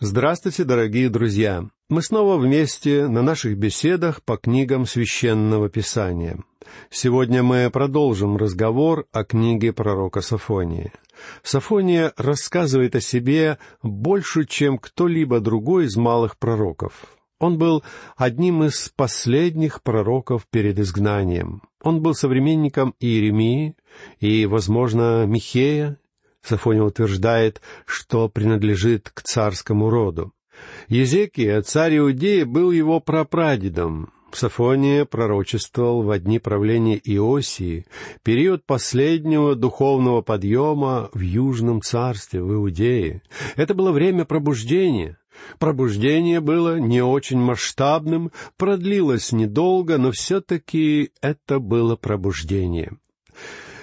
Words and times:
Здравствуйте, 0.00 0.62
дорогие 0.62 1.10
друзья! 1.10 1.68
Мы 1.88 2.02
снова 2.02 2.36
вместе 2.36 3.08
на 3.08 3.20
наших 3.20 3.58
беседах 3.58 4.22
по 4.22 4.36
книгам 4.36 4.86
Священного 4.86 5.68
Писания. 5.68 6.38
Сегодня 6.88 7.42
мы 7.42 7.68
продолжим 7.68 8.36
разговор 8.36 9.06
о 9.10 9.24
книге 9.24 9.72
пророка 9.72 10.20
Сафония. 10.20 10.92
Сафония 11.42 12.12
рассказывает 12.16 12.94
о 12.94 13.00
себе 13.00 13.58
больше, 13.82 14.44
чем 14.44 14.78
кто-либо 14.78 15.40
другой 15.40 15.86
из 15.86 15.96
малых 15.96 16.38
пророков. 16.38 16.92
Он 17.40 17.58
был 17.58 17.82
одним 18.16 18.62
из 18.62 18.92
последних 18.94 19.82
пророков 19.82 20.46
перед 20.48 20.78
изгнанием. 20.78 21.62
Он 21.82 22.02
был 22.02 22.14
современником 22.14 22.94
Иеремии 23.00 23.74
и, 24.20 24.46
возможно, 24.46 25.26
Михея 25.26 25.98
Сафония 26.48 26.82
утверждает, 26.82 27.60
что 27.84 28.30
принадлежит 28.30 29.10
к 29.12 29.20
царскому 29.20 29.90
роду. 29.90 30.32
Езекия, 30.88 31.60
царь 31.60 31.98
Иудеи, 31.98 32.44
был 32.44 32.70
его 32.70 33.00
прапрадедом. 33.00 34.10
Сафония 34.32 35.04
пророчествовал 35.04 36.02
в 36.02 36.18
дни 36.18 36.38
правления 36.38 36.96
Иосии, 37.04 37.84
период 38.22 38.64
последнего 38.64 39.54
духовного 39.54 40.22
подъема 40.22 41.10
в 41.12 41.20
Южном 41.20 41.82
царстве, 41.82 42.42
в 42.42 42.50
Иудее. 42.54 43.22
Это 43.56 43.74
было 43.74 43.92
время 43.92 44.24
пробуждения. 44.24 45.18
Пробуждение 45.58 46.40
было 46.40 46.80
не 46.80 47.02
очень 47.02 47.38
масштабным, 47.38 48.32
продлилось 48.56 49.32
недолго, 49.32 49.98
но 49.98 50.12
все-таки 50.12 51.10
это 51.20 51.58
было 51.58 51.94
пробуждение. 51.96 52.92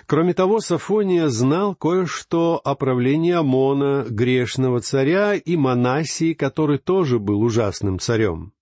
Кроме 0.08 0.36
того, 0.36 0.60
Сафония 0.60 1.30
знал 1.30 1.74
кое-что 1.74 2.62
о 2.64 2.76
правлении 2.76 3.32
Амона, 3.32 4.06
грешного 4.08 4.80
царя, 4.82 5.34
и 5.34 5.56
Манасии, 5.56 6.34
который 6.34 6.78
тоже 6.78 7.18
был 7.18 7.42
ужасным 7.42 7.98
царем. 8.00 8.54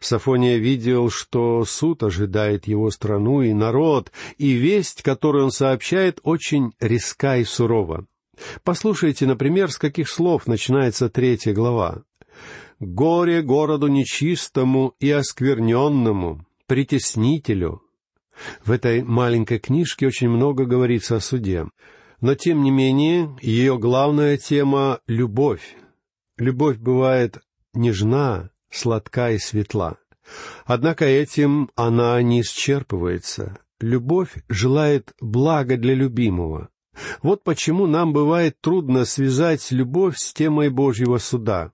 Сафония 0.00 0.56
видел, 0.56 1.08
что 1.10 1.64
суд 1.64 2.02
ожидает 2.02 2.66
его 2.66 2.90
страну 2.90 3.42
и 3.42 3.52
народ, 3.52 4.10
и 4.36 4.52
весть, 4.52 5.02
которую 5.02 5.44
он 5.44 5.50
сообщает, 5.52 6.18
очень 6.24 6.72
резка 6.80 7.36
и 7.36 7.44
сурова. 7.44 8.06
Послушайте, 8.64 9.26
например, 9.26 9.70
с 9.70 9.78
каких 9.78 10.08
слов 10.08 10.48
начинается 10.48 11.08
третья 11.08 11.52
глава. 11.52 12.02
«Горе 12.80 13.42
городу 13.42 13.88
нечистому 13.88 14.94
и 14.98 15.10
оскверненному, 15.10 16.46
притеснителю, 16.66 17.82
в 18.64 18.70
этой 18.70 19.02
маленькой 19.02 19.58
книжке 19.58 20.06
очень 20.06 20.28
много 20.28 20.64
говорится 20.64 21.16
о 21.16 21.20
суде. 21.20 21.66
Но, 22.20 22.34
тем 22.34 22.62
не 22.62 22.70
менее, 22.70 23.36
ее 23.40 23.78
главная 23.78 24.36
тема— 24.36 25.00
любовь. 25.06 25.76
Любовь 26.36 26.76
бывает 26.78 27.38
нежна, 27.74 28.50
сладка 28.70 29.32
и 29.32 29.38
светла. 29.38 29.96
Однако 30.64 31.04
этим 31.04 31.70
она 31.76 32.20
не 32.22 32.42
исчерпывается. 32.42 33.58
Любовь 33.80 34.34
желает 34.48 35.14
блага 35.20 35.76
для 35.76 35.94
любимого. 35.94 36.68
Вот 37.22 37.42
почему 37.42 37.86
нам 37.86 38.12
бывает 38.12 38.60
трудно 38.60 39.04
связать 39.04 39.70
любовь 39.70 40.16
с 40.18 40.32
темой 40.34 40.68
Божьего 40.68 41.18
суда. 41.18 41.72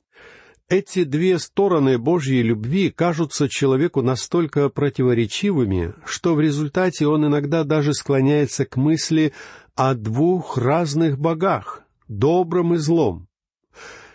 Эти 0.68 1.04
две 1.04 1.38
стороны 1.38 1.96
Божьей 1.96 2.42
любви 2.42 2.90
кажутся 2.90 3.48
человеку 3.48 4.02
настолько 4.02 4.68
противоречивыми, 4.68 5.94
что 6.04 6.34
в 6.34 6.40
результате 6.40 7.06
он 7.06 7.24
иногда 7.24 7.62
даже 7.62 7.94
склоняется 7.94 8.64
к 8.66 8.76
мысли 8.76 9.32
о 9.76 9.94
двух 9.94 10.58
разных 10.58 11.20
богах— 11.20 11.84
добром 12.08 12.74
и 12.74 12.78
злом. 12.78 13.28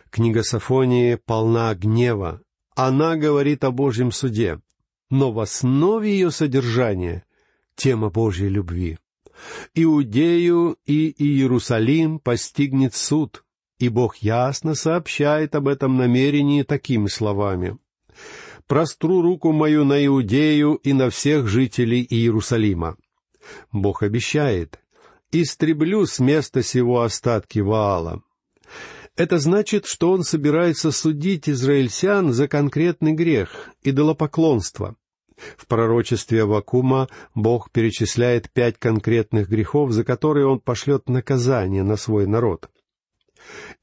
Книга 0.10 0.44
Сафонии 0.44 1.16
полна 1.16 1.74
гнева. 1.74 2.42
Она 2.76 3.16
говорит 3.16 3.64
о 3.64 3.72
Божьем 3.72 4.12
суде, 4.12 4.60
но 5.10 5.32
в 5.32 5.40
основе 5.40 6.12
ее 6.12 6.32
содержания— 6.32 7.24
тема 7.76 8.10
Божьей 8.10 8.50
любви. 8.50 8.98
Иудею 9.74 10.76
и 10.86 11.16
Иерусалим 11.18 12.20
постигнет 12.20 12.94
суд— 12.94 13.46
и 13.82 13.90
Бог 13.90 14.18
ясно 14.18 14.76
сообщает 14.76 15.56
об 15.56 15.68
этом 15.68 15.98
намерении 15.98 16.62
такими 16.62 17.08
словами. 17.08 17.78
«Простру 18.68 19.22
руку 19.22 19.52
мою 19.52 19.84
на 19.86 20.06
Иудею 20.06 20.76
и 20.76 20.94
на 20.94 21.10
всех 21.10 21.48
жителей 21.48 22.06
Иерусалима». 22.08 22.96
Бог 23.72 24.04
обещает, 24.04 24.80
«Истреблю 25.32 26.06
с 26.06 26.20
места 26.20 26.62
сего 26.62 27.02
остатки 27.02 27.60
Ваала». 27.60 28.22
Это 29.18 29.40
значит, 29.40 29.86
что 29.88 30.12
он 30.12 30.24
собирается 30.24 30.92
судить 30.92 31.50
израильтян 31.50 32.32
за 32.32 32.48
конкретный 32.48 33.14
грех— 33.14 33.70
идолопоклонство. 33.84 34.96
В 35.58 35.66
пророчестве 35.66 36.44
Авакума 36.44 37.10
Бог 37.34 37.72
перечисляет 37.72 38.52
пять 38.52 38.78
конкретных 38.78 39.50
грехов, 39.50 39.92
за 39.92 40.04
которые 40.04 40.46
он 40.46 40.60
пошлет 40.60 41.10
наказание 41.10 41.84
на 41.84 41.98
свой 41.98 42.28
народ— 42.28 42.70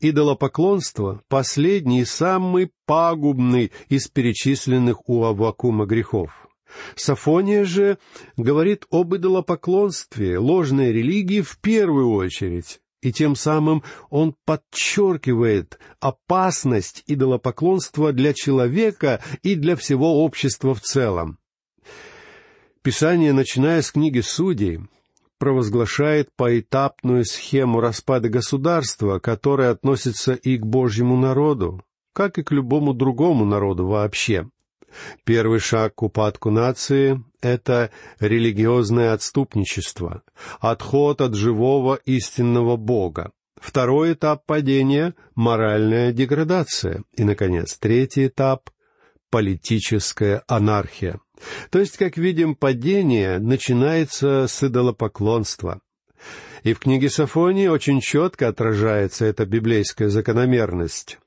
Идолопоклонство— 0.01 1.23
последний 1.29 2.01
и 2.01 2.05
самый 2.05 2.71
пагубный 2.87 3.73
из 3.89 4.09
перечисленных 4.09 5.09
у 5.09 5.25
Аввакума 5.25 5.87
грехов. 5.87 6.49
Сафония 6.97 7.65
же 7.65 7.99
говорит 8.37 8.87
об 8.91 9.15
идолопоклонстве, 9.15 10.39
ложной 10.39 10.93
религии 10.93 11.41
в 11.41 11.59
первую 11.59 12.13
очередь, 12.13 12.81
и 13.01 13.13
тем 13.13 13.37
самым 13.37 13.83
он 14.11 14.35
подчеркивает 14.45 15.79
опасность 16.01 17.03
идолопоклонства 17.07 18.13
для 18.13 18.35
человека 18.35 19.23
и 19.43 19.55
для 19.55 19.77
всего 19.77 20.25
общества 20.25 20.75
в 20.75 20.81
целом. 20.81 21.39
Писание, 22.83 23.33
начиная 23.33 23.83
с 23.83 23.93
книги 23.93 24.21
Судей, 24.21 24.81
провозглашает 25.39 26.31
поэтапную 26.37 27.25
схему 27.25 27.81
распада 27.81 28.29
государства, 28.29 29.19
которая 29.19 29.71
относится 29.71 30.35
и 30.35 30.59
к 30.59 30.67
Божьему 30.67 31.17
народу, 31.17 31.83
как 32.13 32.39
и 32.39 32.43
к 32.43 32.51
любому 32.51 32.95
другому 32.95 33.45
народу 33.45 33.87
вообще. 33.87 34.49
Первый 35.25 35.61
шаг 35.61 35.95
к 35.95 36.03
упадку 36.03 36.51
нации— 36.51 37.23
это 37.43 37.91
религиозное 38.21 39.13
отступничество, 39.13 40.23
отход 40.61 41.21
от 41.21 41.35
живого 41.35 42.01
истинного 42.05 42.77
Бога. 42.77 43.33
Второй 43.61 44.13
этап 44.13 44.47
падения— 44.47 45.15
моральная 45.35 46.13
деградация. 46.13 47.03
И, 47.17 47.25
наконец, 47.25 47.77
третий 47.77 48.29
этап— 48.29 48.71
политическая 49.31 50.43
анархия. 50.47 51.21
То 51.71 51.79
есть, 51.79 51.97
как 51.97 52.17
видим, 52.17 52.55
падение 52.55 53.39
начинается 53.39 54.47
с 54.49 54.63
идолопоклонства. 54.63 55.81
И 56.65 56.73
в 56.73 56.81
книге 56.81 57.09
Сафонии 57.09 57.69
очень 57.69 58.01
четко 58.01 58.49
отражается 58.49 59.25
эта 59.25 59.47
библейская 59.47 60.09
закономерность. 60.09 61.19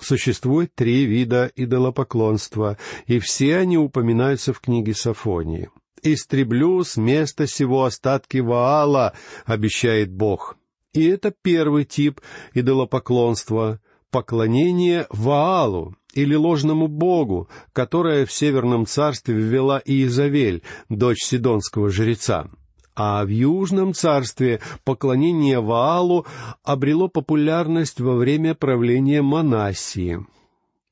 Существует 0.00 0.74
три 0.74 1.04
вида 1.04 1.50
идолопоклонства, 1.54 2.78
и 3.06 3.18
все 3.18 3.56
они 3.56 3.76
упоминаются 3.76 4.52
в 4.52 4.60
книге 4.60 4.94
Сафонии. 4.94 5.70
«Истреблю 6.02 6.82
с 6.82 6.96
места 6.96 7.46
сего 7.46 7.84
остатки 7.84 8.38
Ваала»,— 8.38 9.14
обещает 9.44 10.10
Бог. 10.10 10.56
И 10.92 11.06
это 11.06 11.32
первый 11.42 11.84
тип 11.84 12.20
идолопоклонства— 12.54 13.80
поклонение 14.12 15.06
Ваалу, 15.10 15.96
или 16.12 16.34
ложному 16.34 16.86
богу, 16.86 17.48
которое 17.72 18.26
в 18.26 18.32
Северном 18.32 18.86
царстве 18.86 19.34
ввела 19.34 19.80
Иезавель, 19.84 20.62
дочь 20.88 21.22
сидонского 21.24 21.90
жреца. 21.90 22.48
А 22.94 23.24
в 23.24 23.28
Южном 23.28 23.94
царстве 23.94 24.60
поклонение 24.84 25.60
Ваалу 25.60 26.26
обрело 26.62 27.08
популярность 27.08 28.00
во 28.00 28.14
время 28.14 28.54
правления 28.54 29.22
Манасии. 29.22 30.26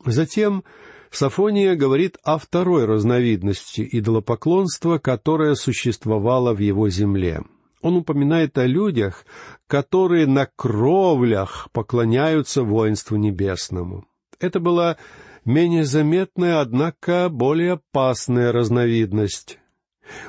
Затем 0.06 0.64
Сафония 1.10 1.74
говорит 1.74 2.16
о 2.24 2.38
второй 2.38 2.86
разновидности 2.86 3.86
идолопоклонства, 3.92 4.96
которая 4.96 5.54
существовала 5.54 6.54
в 6.54 6.58
его 6.60 6.88
земле. 6.88 7.42
Он 7.82 7.96
упоминает 7.96 8.58
о 8.58 8.66
людях, 8.66 9.24
которые 9.66 10.26
на 10.26 10.46
кровлях 10.46 11.68
поклоняются 11.72 12.62
воинству 12.62 13.16
небесному. 13.16 14.06
Это 14.38 14.60
была 14.60 14.96
менее 15.44 15.84
заметная, 15.84 16.60
однако 16.60 17.28
более 17.30 17.72
опасная 17.72 18.52
разновидность. 18.52 19.58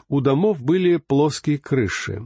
У 0.08 0.22
домов 0.22 0.62
были 0.62 0.98
плоские 0.98 1.58
крыши. 1.58 2.24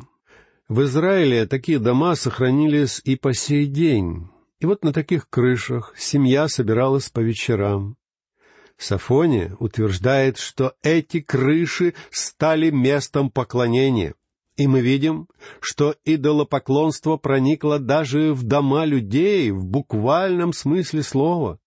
В 0.67 0.81
Израиле 0.83 1.45
такие 1.45 1.79
дома 1.79 2.15
сохранились 2.15 3.01
и 3.03 3.15
по 3.15 3.33
сей 3.33 3.65
день. 3.65 4.29
И 4.59 4.65
вот 4.65 4.83
на 4.83 4.93
таких 4.93 5.29
крышах 5.29 5.93
семья 5.97 6.47
собиралась 6.47 7.09
по 7.09 7.19
вечерам. 7.19 7.97
Сафония 8.77 9.55
утверждает, 9.59 10.37
что 10.37 10.73
эти 10.81 11.21
крыши 11.21 11.93
стали 12.09 12.71
местом 12.71 13.29
поклонения. 13.29 14.15
И 14.57 14.67
мы 14.67 14.79
видим, 14.79 15.27
что 15.59 15.95
идолопоклонство 16.05 17.17
проникло 17.17 17.77
даже 17.77 18.33
в 18.33 18.43
дома 18.43 18.85
людей 18.85 19.51
в 19.51 19.65
буквальном 19.65 20.53
смысле 20.53 21.03
слова. 21.03 21.59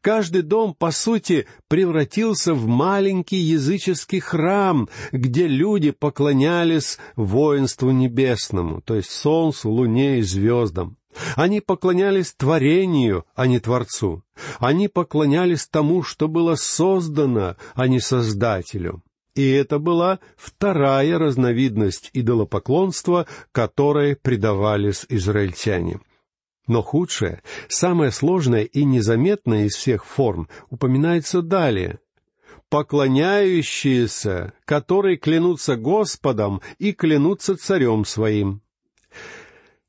Каждый 0.00 0.42
дом, 0.42 0.74
по 0.74 0.90
сути, 0.90 1.46
превратился 1.68 2.54
в 2.54 2.66
маленький 2.66 3.38
языческий 3.38 4.20
храм, 4.20 4.88
где 5.10 5.48
люди 5.48 5.90
поклонялись 5.90 6.98
воинству 7.16 7.90
небесному, 7.90 8.82
то 8.82 8.94
есть 8.94 9.10
солнцу, 9.10 9.70
луне 9.70 10.18
и 10.18 10.22
звездам. 10.22 10.96
Они 11.36 11.60
поклонялись 11.60 12.34
творению, 12.34 13.24
а 13.34 13.46
не 13.46 13.60
Творцу. 13.60 14.22
Они 14.58 14.88
поклонялись 14.88 15.66
тому, 15.66 16.02
что 16.02 16.28
было 16.28 16.56
создано, 16.56 17.56
а 17.74 17.86
не 17.86 18.00
Создателю. 18.00 19.02
И 19.34 19.50
это 19.50 19.78
была 19.78 20.20
вторая 20.36 21.18
разновидность 21.18 22.10
идолопоклонства, 22.12 23.26
которой 23.50 24.14
предавались 24.14 25.06
израильтяне. 25.08 26.00
Но 26.66 26.82
худшее, 26.82 27.42
самое 27.68 28.10
сложное 28.10 28.62
и 28.62 28.84
незаметное 28.84 29.66
из 29.66 29.74
всех 29.74 30.04
форм 30.04 30.48
упоминается 30.70 31.42
далее. 31.42 31.98
«Поклоняющиеся, 32.70 34.54
которые 34.64 35.16
клянутся 35.16 35.76
Господом 35.76 36.62
и 36.78 36.92
клянутся 36.92 37.56
царем 37.56 38.04
своим». 38.04 38.62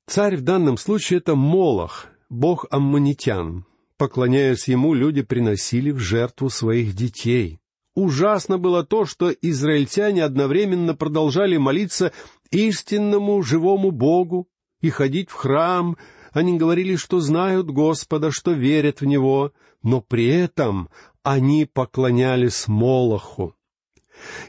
Царь 0.05 0.35
в 0.37 0.41
данном 0.41 0.77
случае— 0.77 1.17
это 1.19 1.35
Молох, 1.35 2.07
бог 2.29 2.65
аммонитян. 2.69 3.65
Поклоняясь 3.97 4.67
ему, 4.67 4.93
люди 4.93 5.21
приносили 5.23 5.89
в 5.91 5.99
жертву 5.99 6.49
своих 6.49 6.93
детей. 6.93 7.59
Ужасно 7.95 8.57
было 8.57 8.83
то, 8.83 9.05
что 9.05 9.31
израильтяне 9.31 10.23
одновременно 10.23 10.95
продолжали 10.95 11.55
молиться 11.55 12.11
истинному 12.51 13.41
живому 13.41 13.91
Богу 13.91 14.49
и 14.81 14.89
ходить 14.89 15.29
в 15.29 15.33
храм. 15.33 15.97
Они 16.33 16.57
говорили, 16.57 16.97
что 16.97 17.21
знают 17.21 17.67
Господа, 17.71 18.31
что 18.31 18.51
верят 18.51 18.99
в 18.99 19.05
Него, 19.05 19.53
но 19.81 20.01
при 20.01 20.27
этом 20.27 20.89
они 21.23 21.65
поклонялись 21.65 22.67
Молоху. 22.67 23.55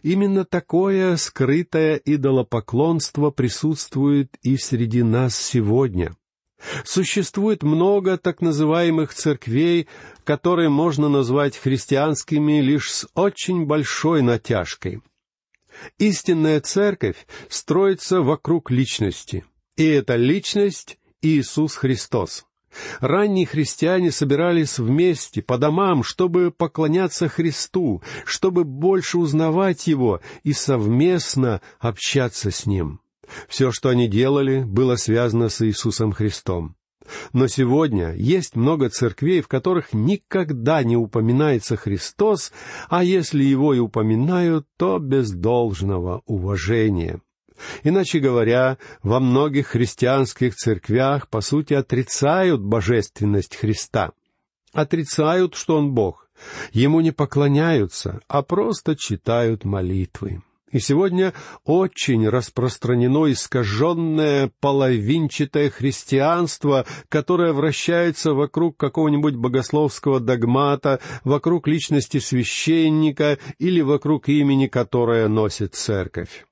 Именно 0.02 0.44
такое 0.44 1.16
скрытое 1.16 1.96
идолопоклонство 1.96 3.30
присутствует 3.30 4.36
и 4.42 4.56
среди 4.56 5.04
нас 5.04 5.36
сегодня. 5.36 6.16
Существует 6.84 7.62
много 7.62 8.16
так 8.18 8.40
называемых 8.40 9.14
церквей, 9.14 9.88
которые 10.24 10.68
можно 10.68 11.08
назвать 11.08 11.56
христианскими 11.56 12.60
лишь 12.60 12.92
с 12.92 13.08
очень 13.14 13.66
большой 13.66 14.22
натяжкой. 14.22 15.02
Истинная 15.98 16.60
церковь 16.60 17.26
строится 17.48 18.22
вокруг 18.22 18.70
личности, 18.70 19.44
и 19.76 19.84
эта 19.84 20.16
личность— 20.16 20.98
Иисус 21.22 21.76
Христос. 21.76 22.46
Ранние 23.00 23.46
христиане 23.46 24.10
собирались 24.10 24.78
вместе, 24.78 25.42
по 25.42 25.58
домам, 25.58 26.02
чтобы 26.02 26.50
поклоняться 26.50 27.28
Христу, 27.28 28.02
чтобы 28.24 28.64
больше 28.64 29.18
узнавать 29.18 29.86
Его 29.86 30.20
и 30.42 30.52
совместно 30.52 31.60
общаться 31.78 32.50
с 32.50 32.66
Ним. 32.66 33.00
Все, 33.48 33.72
что 33.72 33.88
они 33.88 34.08
делали, 34.08 34.62
было 34.62 34.96
связано 34.96 35.48
с 35.48 35.64
Иисусом 35.66 36.12
Христом. 36.12 36.76
Но 37.32 37.46
сегодня 37.46 38.14
есть 38.14 38.56
много 38.56 38.88
церквей, 38.88 39.40
в 39.40 39.48
которых 39.48 39.92
никогда 39.92 40.82
не 40.82 40.96
упоминается 40.96 41.76
Христос, 41.76 42.52
а 42.88 43.04
если 43.04 43.44
его 43.44 43.74
и 43.74 43.78
упоминают, 43.78 44.66
то 44.76 44.98
без 44.98 45.30
должного 45.30 46.22
уважения. 46.26 47.20
Иначе 47.84 48.18
говоря, 48.18 48.76
во 49.02 49.20
многих 49.20 49.68
христианских 49.68 50.56
церквях, 50.56 51.28
по 51.28 51.40
сути, 51.40 51.74
отрицают 51.74 52.60
божественность 52.60 53.56
Христа. 53.56 54.12
Отрицают, 54.72 55.54
что 55.54 55.76
Он 55.76 55.92
Бог. 55.92 56.28
Ему 56.72 57.00
не 57.00 57.12
поклоняются, 57.12 58.20
а 58.28 58.42
просто 58.42 58.94
читают 58.94 59.64
молитвы. 59.64 60.42
И 60.72 60.80
сегодня 60.80 61.32
очень 61.64 62.28
распространено 62.28 63.30
искаженное 63.30 64.50
половинчатое 64.60 65.70
христианство, 65.70 66.84
которое 67.08 67.52
вращается 67.52 68.34
вокруг 68.34 68.76
какого-нибудь 68.76 69.36
богословского 69.36 70.18
догмата, 70.18 71.00
вокруг 71.22 71.68
личности 71.68 72.18
священника 72.18 73.38
или 73.58 73.80
вокруг 73.80 74.28
имени, 74.28 74.66
которое 74.66 75.28
носит 75.28 75.76
церковь. 75.76 76.44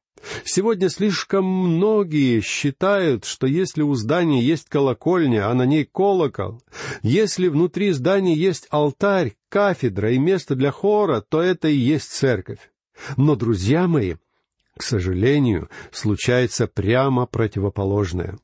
Сегодня 0.45 0.89
слишком 0.89 1.45
многие 1.45 2.41
считают, 2.41 3.25
что 3.25 3.47
если 3.47 3.83
у 3.83 3.95
здания 3.95 4.43
есть 4.43 4.69
колокольня, 4.69 5.51
а 5.51 5.55
на 5.55 5.67
ней 5.67 5.85
колокол, 5.85 6.63
если 7.03 7.49
внутри 7.49 7.91
здания 7.91 8.35
есть 8.35 8.67
алтарь, 8.71 9.35
кафедра 9.49 10.13
и 10.13 10.19
место 10.19 10.55
для 10.55 10.71
хора, 10.71 11.21
то 11.21 11.43
это 11.43 11.69
и 11.69 11.77
есть 11.77 12.11
церковь. 12.11 12.71
Но, 13.17 13.37
друзья 13.37 13.87
мои, 13.87 14.17
к 14.77 14.83
сожалению, 14.83 15.69
случается 15.93 16.67
прямо 16.67 17.27
противоположное. 17.27 18.39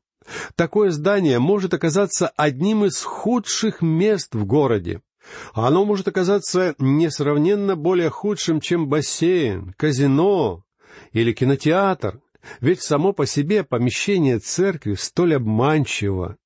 Такое 0.54 0.90
здание 0.90 1.38
может 1.38 1.74
оказаться 1.74 2.28
одним 2.36 2.84
из 2.84 3.02
худших 3.02 3.82
мест 3.82 4.34
в 4.34 4.44
городе. 4.44 5.02
Оно 5.52 5.84
может 5.84 6.08
оказаться 6.08 6.74
несравненно 6.78 7.76
более 7.76 8.10
худшим, 8.10 8.60
чем 8.60 8.88
бассейн, 8.88 9.74
казино, 9.76 10.64
или 11.12 11.32
кинотеатр, 11.32 12.20
ведь 12.60 12.82
само 12.82 13.12
по 13.12 13.26
себе 13.26 13.64
помещение 13.64 14.38
церкви 14.38 14.94
столь 14.94 15.36
обманчиво. 15.36 16.36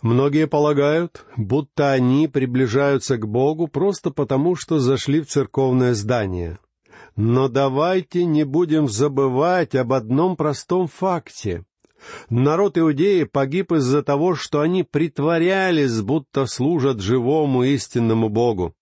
Многие 0.00 0.48
полагают, 0.48 1.24
будто 1.36 1.92
они 1.92 2.26
приближаются 2.26 3.16
к 3.18 3.26
Богу 3.26 3.68
просто 3.68 4.10
потому, 4.10 4.56
что 4.56 4.80
зашли 4.80 5.20
в 5.20 5.28
церковное 5.28 5.94
здание. 5.94 6.58
Но 7.16 7.48
давайте 7.48 8.24
не 8.24 8.44
будем 8.44 8.88
забывать 8.88 9.74
об 9.74 9.92
одном 9.92 10.36
простом 10.36 10.86
факте. 10.88 11.64
Народ 12.30 12.78
Иудеи 12.78 13.24
погиб 13.24 13.72
из-за 13.72 14.02
того, 14.02 14.34
что 14.34 14.60
они 14.60 14.82
притворялись, 14.82 16.00
будто 16.00 16.46
служат 16.46 17.00
живому 17.00 17.62
истинному 17.64 18.28
Богу. 18.28 18.74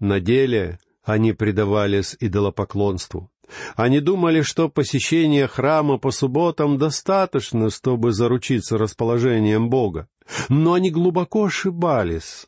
На 0.00 0.20
деле 0.20 0.78
они 1.04 1.32
предавались 1.32 2.16
идолопоклонству. 2.18 3.30
Они 3.76 4.00
думали, 4.00 4.40
что 4.40 4.68
посещение 4.68 5.46
храма 5.46 5.98
по 5.98 6.10
субботам 6.10 6.78
достаточно, 6.78 7.70
чтобы 7.70 8.12
заручиться 8.12 8.78
расположением 8.78 9.68
Бога. 9.68 10.08
Но 10.48 10.72
они 10.72 10.90
глубоко 10.90 11.44
ошибались. 11.44 12.46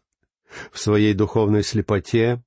В 0.73 0.79
своей 0.79 1.13
духовной 1.13 1.63
слепоте 1.63 2.43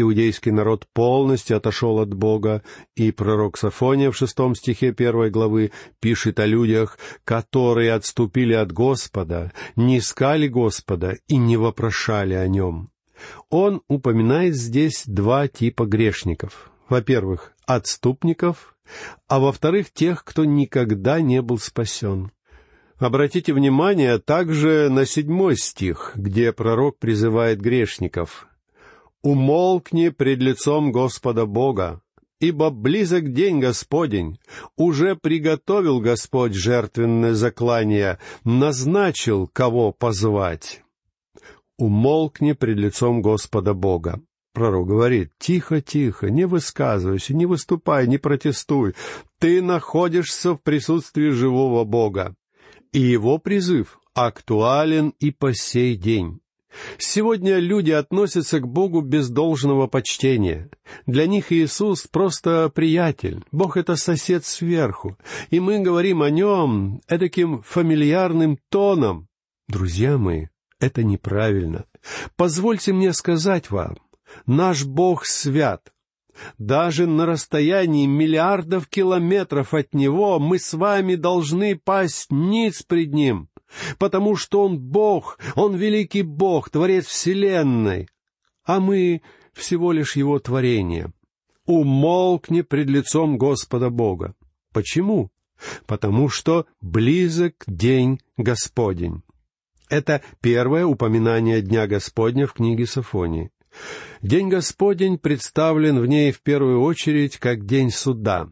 иудейский 0.00 0.52
народ 0.52 0.86
полностью 0.92 1.56
отошел 1.56 1.98
от 1.98 2.14
Бога, 2.14 2.62
и 2.94 3.10
пророк 3.10 3.56
Сафония 3.56 4.10
в 4.10 4.16
шестом 4.16 4.54
стихе 4.54 4.92
первой 4.92 5.30
главы 5.30 5.72
пишет 6.00 6.38
о 6.40 6.46
людях, 6.46 6.98
которые 7.24 7.92
отступили 7.92 8.54
от 8.54 8.72
Господа, 8.72 9.52
не 9.74 9.98
искали 9.98 10.48
Господа 10.48 11.16
и 11.28 11.36
не 11.36 11.56
вопрошали 11.56 12.34
о 12.34 12.46
Нем. 12.46 12.90
Он 13.50 13.82
упоминает 13.88 14.54
здесь 14.54 15.04
два 15.06 15.48
типа 15.48 15.86
грешников. 15.86 16.70
Во-первых, 16.88 17.52
отступников, 17.66 18.76
а 19.28 19.40
во-вторых, 19.40 19.92
тех, 19.92 20.24
кто 20.24 20.44
никогда 20.44 21.20
не 21.20 21.42
был 21.42 21.58
спасен. 21.58 22.30
Обратите 22.98 23.52
внимание 23.52 24.18
также 24.18 24.88
на 24.88 25.04
седьмой 25.04 25.56
стих, 25.56 26.12
где 26.14 26.52
пророк 26.52 26.98
призывает 26.98 27.60
грешников. 27.60 28.48
«Умолкни 29.26 30.10
пред 30.10 30.38
лицом 30.38 30.92
Господа 30.92 31.46
Бога, 31.46 32.00
ибо 32.38 32.70
близок 32.70 33.32
день 33.32 33.58
Господень, 33.58 34.38
уже 34.76 35.16
приготовил 35.16 35.98
Господь 35.98 36.54
жертвенное 36.54 37.34
заклание, 37.34 38.20
назначил, 38.44 39.48
кого 39.48 39.90
позвать». 39.90 40.84
«Умолкни 41.76 42.52
пред 42.52 42.78
лицом 42.78 43.20
Господа 43.20 43.74
Бога». 43.74 44.20
Пророк 44.52 44.86
говорит, 44.86 45.32
тихо, 45.40 45.80
тихо, 45.80 46.30
не 46.30 46.46
высказывайся, 46.46 47.34
не 47.34 47.46
выступай, 47.46 48.06
не 48.06 48.18
протестуй. 48.18 48.94
Ты 49.40 49.60
находишься 49.60 50.52
в 50.52 50.62
присутствии 50.62 51.30
живого 51.30 51.82
Бога. 51.82 52.36
И 52.92 53.00
его 53.00 53.38
призыв 53.38 53.98
актуален 54.14 55.14
и 55.18 55.32
по 55.32 55.52
сей 55.52 55.96
день. 55.96 56.38
Сегодня 56.98 57.58
люди 57.58 57.90
относятся 57.90 58.60
к 58.60 58.68
Богу 58.68 59.00
без 59.00 59.28
должного 59.28 59.86
почтения. 59.86 60.70
Для 61.06 61.26
них 61.26 61.52
Иисус 61.52 62.06
просто 62.06 62.70
приятель, 62.74 63.42
Бог— 63.52 63.76
это 63.78 63.96
сосед 63.96 64.44
сверху, 64.44 65.16
и 65.50 65.60
мы 65.60 65.80
говорим 65.80 66.22
о 66.22 66.30
нем 66.30 67.00
таким 67.06 67.62
фамильярным 67.62 68.58
тоном. 68.68 69.28
Друзья 69.68 70.18
мои, 70.18 70.46
это 70.80 71.02
неправильно. 71.02 71.84
Позвольте 72.36 72.92
мне 72.92 73.12
сказать 73.12 73.70
вам, 73.70 73.96
Наш 74.46 74.84
Бог 74.84 75.24
свят. 75.26 75.92
Даже 76.58 77.06
на 77.06 77.24
расстоянии 77.24 78.06
миллиардов 78.06 78.88
километров 78.88 79.72
от 79.72 79.94
Него 79.94 80.38
мы 80.38 80.58
с 80.58 80.74
вами 80.74 81.14
должны 81.14 81.76
пасть 81.76 82.30
ниц 82.30 82.82
пред 82.82 83.14
Ним. 83.14 83.48
Потому 83.98 84.36
что 84.36 84.64
Он 84.64 84.78
Бог, 84.78 85.38
Он 85.54 85.76
великий 85.76 86.22
Бог, 86.22 86.70
Творец 86.70 87.06
Вселенной, 87.06 88.08
а 88.64 88.80
мы 88.80 89.22
всего 89.52 89.92
лишь 89.92 90.16
Его 90.16 90.38
творение. 90.38 91.12
Умолкни 91.64 92.62
пред 92.62 92.88
лицом 92.88 93.38
Господа 93.38 93.90
Бога. 93.90 94.34
Почему? 94.72 95.30
Потому 95.86 96.28
что 96.28 96.66
близок 96.80 97.64
день 97.66 98.20
Господень. 98.36 99.22
Это 99.88 100.22
первое 100.40 100.84
упоминание 100.84 101.62
Дня 101.62 101.86
Господня 101.86 102.46
в 102.46 102.52
книге 102.52 102.86
Сафонии. 102.86 103.50
День 104.22 104.48
Господень 104.48 105.18
представлен 105.18 106.00
в 106.00 106.06
ней 106.06 106.32
в 106.32 106.40
первую 106.40 106.82
очередь 106.82 107.38
как 107.38 107.66
день 107.66 107.90
суда. 107.90 108.48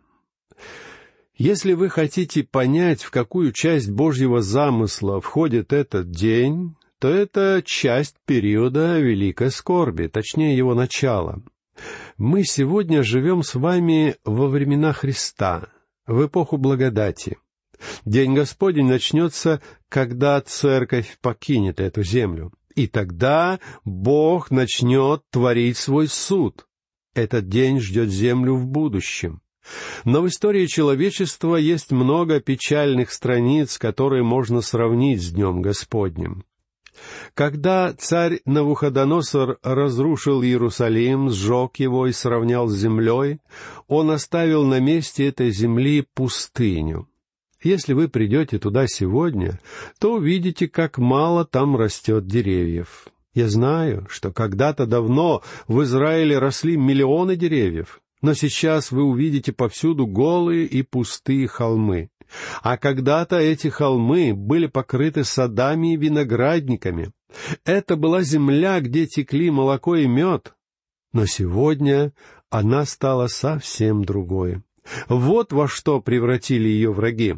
Если 1.36 1.72
вы 1.72 1.88
хотите 1.88 2.44
понять, 2.44 3.02
в 3.02 3.10
какую 3.10 3.52
часть 3.52 3.90
Божьего 3.90 4.40
замысла 4.40 5.20
входит 5.20 5.72
этот 5.72 6.10
день, 6.10 6.76
то 7.00 7.08
это 7.08 7.60
часть 7.64 8.16
периода 8.24 9.00
Великой 9.00 9.50
Скорби, 9.50 10.06
точнее 10.06 10.56
его 10.56 10.74
начала. 10.74 11.42
Мы 12.16 12.44
сегодня 12.44 13.02
живем 13.02 13.42
с 13.42 13.56
вами 13.56 14.14
во 14.24 14.46
времена 14.46 14.92
Христа, 14.92 15.68
в 16.06 16.24
эпоху 16.24 16.56
благодати. 16.56 17.38
День 18.04 18.34
Господень 18.34 18.86
начнется, 18.86 19.60
когда 19.88 20.40
церковь 20.40 21.18
покинет 21.20 21.80
эту 21.80 22.04
землю. 22.04 22.52
И 22.76 22.86
тогда 22.86 23.58
Бог 23.84 24.52
начнет 24.52 25.22
творить 25.30 25.78
свой 25.78 26.06
суд. 26.06 26.66
Этот 27.12 27.48
день 27.48 27.80
ждет 27.80 28.08
землю 28.08 28.54
в 28.54 28.66
будущем. 28.66 29.40
Но 30.04 30.22
в 30.22 30.28
истории 30.28 30.66
человечества 30.66 31.56
есть 31.56 31.90
много 31.90 32.40
печальных 32.40 33.12
страниц, 33.12 33.78
которые 33.78 34.22
можно 34.22 34.60
сравнить 34.60 35.22
с 35.22 35.30
Днем 35.30 35.62
Господним. 35.62 36.44
Когда 37.34 37.92
царь 37.92 38.40
Навуходоносор 38.44 39.58
разрушил 39.62 40.42
Иерусалим, 40.42 41.30
сжег 41.30 41.76
его 41.76 42.06
и 42.06 42.12
сравнял 42.12 42.68
с 42.68 42.76
землей, 42.76 43.40
он 43.88 44.10
оставил 44.10 44.64
на 44.64 44.80
месте 44.80 45.28
этой 45.28 45.50
земли 45.50 46.06
пустыню. 46.14 47.08
Если 47.62 47.94
вы 47.94 48.08
придете 48.08 48.58
туда 48.58 48.86
сегодня, 48.86 49.58
то 49.98 50.14
увидите, 50.14 50.68
как 50.68 50.98
мало 50.98 51.44
там 51.44 51.76
растет 51.76 52.26
деревьев. 52.26 53.06
Я 53.32 53.48
знаю, 53.48 54.06
что 54.08 54.30
когда-то 54.30 54.86
давно 54.86 55.42
в 55.66 55.82
Израиле 55.82 56.38
росли 56.38 56.76
миллионы 56.76 57.36
деревьев, 57.36 58.00
но 58.24 58.32
сейчас 58.32 58.90
вы 58.90 59.02
увидите 59.02 59.52
повсюду 59.52 60.06
голые 60.06 60.64
и 60.64 60.80
пустые 60.80 61.46
холмы. 61.46 62.08
А 62.62 62.78
когда-то 62.78 63.36
эти 63.36 63.68
холмы 63.68 64.32
были 64.32 64.66
покрыты 64.66 65.24
садами 65.24 65.92
и 65.92 65.98
виноградниками. 65.98 67.12
Это 67.66 67.96
была 67.96 68.22
земля, 68.22 68.80
где 68.80 69.06
текли 69.06 69.50
молоко 69.50 69.96
и 69.96 70.06
мед. 70.06 70.54
Но 71.12 71.26
сегодня 71.26 72.14
она 72.48 72.86
стала 72.86 73.26
совсем 73.26 74.06
другой. 74.06 74.62
Вот 75.06 75.52
во 75.52 75.68
что 75.68 76.00
превратили 76.00 76.68
ее 76.68 76.94
враги. 76.94 77.36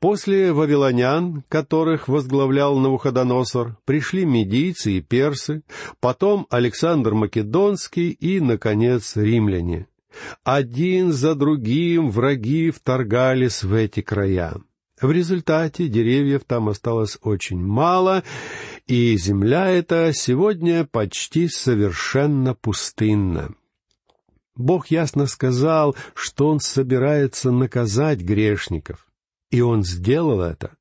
После 0.00 0.52
вавилонян, 0.52 1.44
которых 1.48 2.08
возглавлял 2.08 2.78
Навуходоносор, 2.78 3.76
пришли 3.84 4.24
медийцы 4.24 4.92
и 4.92 5.00
персы, 5.00 5.62
потом 6.00 6.46
Александр 6.50 7.14
Македонский 7.14 8.10
и, 8.10 8.40
наконец, 8.40 9.16
римляне. 9.16 9.86
Один 10.44 11.12
за 11.12 11.34
другим 11.34 12.10
враги 12.10 12.70
вторгались 12.70 13.62
в 13.62 13.74
эти 13.74 14.02
края. 14.02 14.56
В 15.00 15.10
результате 15.10 15.88
деревьев 15.88 16.42
там 16.46 16.68
осталось 16.68 17.18
очень 17.22 17.60
мало, 17.60 18.22
и 18.86 19.16
земля 19.16 19.68
эта 19.68 20.12
сегодня 20.14 20.84
почти 20.84 21.48
совершенно 21.48 22.54
пустынна. 22.54 23.54
Бог 24.54 24.88
ясно 24.88 25.26
сказал, 25.26 25.96
что 26.14 26.48
Он 26.48 26.60
собирается 26.60 27.50
наказать 27.50 28.20
грешников. 28.20 29.06
И 29.52 29.60
Он 29.60 29.84
сделал 29.84 30.40
это. 30.40 30.74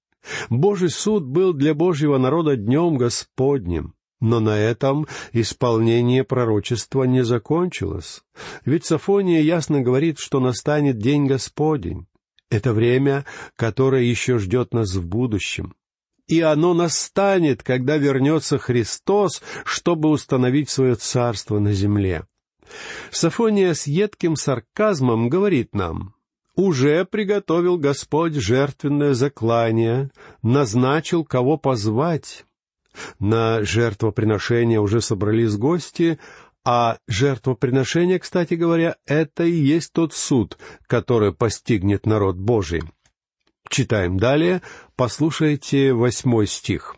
Божий 0.50 0.90
суд 0.90 1.26
был 1.26 1.54
для 1.54 1.76
Божьего 1.76 2.18
народа 2.18 2.56
днем 2.56 2.98
Господним. 2.98 3.94
Но 4.20 4.40
на 4.40 4.58
этом 4.58 5.08
исполнение 5.34 6.24
пророчества 6.24 7.04
не 7.04 7.24
закончилось. 7.24 8.22
Ведь 8.66 8.86
Сафония 8.86 9.42
ясно 9.42 9.82
говорит, 9.82 10.20
что 10.20 10.40
настанет 10.40 11.00
день 11.00 11.26
Господень. 11.26 12.08
Это 12.50 12.72
время, 12.72 13.26
которое 13.56 14.04
еще 14.04 14.38
ждет 14.38 14.74
нас 14.74 14.94
в 14.94 15.08
будущем. 15.08 15.74
И 16.28 16.40
оно 16.40 16.74
настанет, 16.74 17.64
когда 17.64 17.98
вернется 17.98 18.58
Христос, 18.58 19.42
чтобы 19.66 20.10
установить 20.10 20.70
свое 20.70 20.96
царство 20.96 21.60
на 21.60 21.74
земле. 21.74 22.26
Сафония 23.10 23.74
с 23.74 23.88
едким 23.88 24.36
сарказмом 24.36 25.30
говорит 25.30 25.74
нам, 25.74 26.14
уже 26.62 27.06
приготовил 27.06 27.78
Господь 27.78 28.34
жертвенное 28.34 29.14
заклание, 29.14 30.12
назначил, 30.44 31.26
кого 31.26 31.58
позвать. 31.58 32.46
На 33.20 33.64
жертвоприношение 33.64 34.80
уже 34.80 35.02
собрались 35.02 35.56
гости, 35.56 36.20
а 36.64 36.98
жертвоприношение, 37.08 38.20
кстати 38.20 38.54
говоря, 38.54 38.98
это 39.06 39.44
и 39.44 39.52
есть 39.52 39.94
тот 39.94 40.14
суд, 40.14 40.58
который 40.88 41.34
постигнет 41.34 42.06
народ 42.06 42.36
Божий. 42.36 42.84
Читаем 43.70 44.18
далее, 44.18 44.62
послушайте 44.96 45.94
восьмой 45.94 46.46
стих. 46.46 46.98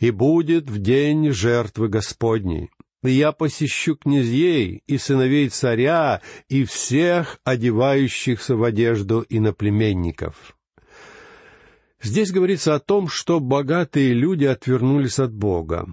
«И 0.00 0.10
будет 0.10 0.68
в 0.68 0.78
день 0.78 1.30
жертвы 1.30 1.88
Господней, 1.88 2.70
я 3.10 3.32
посещу 3.32 3.96
князей 3.96 4.82
и 4.86 4.98
сыновей 4.98 5.48
царя 5.48 6.20
и 6.48 6.64
всех 6.64 7.38
одевающихся 7.44 8.56
в 8.56 8.64
одежду 8.64 9.24
иноплеменников». 9.28 10.56
Здесь 12.04 12.32
говорится 12.32 12.74
о 12.74 12.80
том, 12.80 13.08
что 13.08 13.40
богатые 13.40 14.12
люди 14.12 14.44
отвернулись 14.44 15.18
от 15.18 15.32
Бога. 15.32 15.86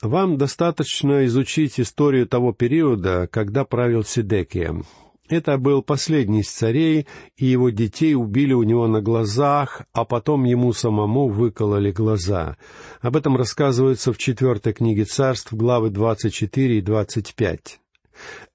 Вам 0.00 0.38
достаточно 0.38 1.26
изучить 1.26 1.78
историю 1.78 2.26
того 2.26 2.54
периода, 2.54 3.28
когда 3.30 3.66
правил 3.66 4.02
Сидекия. 4.02 4.74
Это 5.30 5.58
был 5.58 5.80
последний 5.80 6.40
из 6.40 6.50
царей, 6.50 7.06
и 7.36 7.46
его 7.46 7.70
детей 7.70 8.16
убили 8.16 8.52
у 8.52 8.64
него 8.64 8.88
на 8.88 9.00
глазах, 9.00 9.82
а 9.92 10.04
потом 10.04 10.42
ему 10.42 10.72
самому 10.72 11.28
выкололи 11.28 11.92
глаза. 11.92 12.56
Об 13.00 13.16
этом 13.16 13.36
рассказывается 13.36 14.12
в 14.12 14.18
четвертой 14.18 14.72
книге 14.72 15.04
царств, 15.04 15.52
главы 15.52 15.90
двадцать 15.90 16.34
четыре 16.34 16.78
и 16.78 16.82
двадцать 16.82 17.36
пять. 17.36 17.78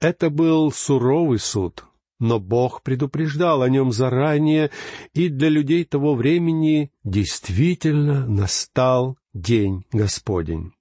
Это 0.02 0.30
был 0.30 0.70
суровый 0.70 1.40
суд, 1.40 1.86
но 2.20 2.42
Бог 2.42 2.84
предупреждал 2.84 3.62
о 3.62 3.70
нем 3.70 3.94
заранее, 3.94 4.70
и 5.14 5.30
для 5.30 5.48
людей 5.48 5.86
того 5.86 6.14
времени 6.14 6.92
действительно 7.06 8.28
настал 8.28 9.18
день 9.34 9.86
Господень. 9.94 10.74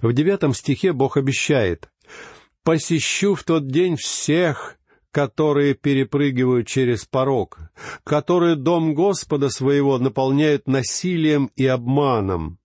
В 0.00 0.14
девятом 0.14 0.54
стихе 0.54 0.94
Бог 0.94 1.18
обещает 1.18 1.90
«Посещу 2.64 3.34
в 3.34 3.44
тот 3.44 3.66
день 3.66 3.96
всех, 3.96 4.78
которые 5.12 5.74
перепрыгивают 5.74 6.66
через 6.66 7.04
порог, 7.04 7.58
которые 8.02 8.56
дом 8.56 8.94
Господа 8.94 9.48
своего 9.48 9.98
наполняют 9.98 10.66
насилием 10.66 11.50
и 11.54 11.66
обманом». 11.66 12.58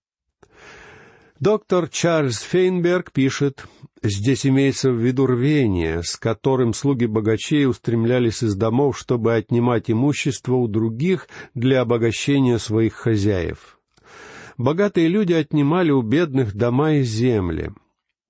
Доктор 1.38 1.88
Чарльз 1.88 2.40
Фейнберг 2.40 3.12
пишет, 3.12 3.64
Здесь 4.02 4.46
имеется 4.46 4.92
в 4.92 4.96
виду 4.96 5.26
рвение, 5.26 6.02
с 6.04 6.16
которым 6.16 6.72
слуги 6.72 7.06
богачей 7.06 7.66
устремлялись 7.66 8.44
из 8.44 8.54
домов, 8.54 8.96
чтобы 8.96 9.34
отнимать 9.34 9.90
имущество 9.90 10.54
у 10.54 10.68
других 10.68 11.28
для 11.54 11.80
обогащения 11.80 12.58
своих 12.58 12.94
хозяев. 12.94 13.78
Богатые 14.56 15.08
люди 15.08 15.32
отнимали 15.32 15.90
у 15.90 16.02
бедных 16.02 16.54
дома 16.54 16.94
и 16.94 17.02
земли. 17.02 17.72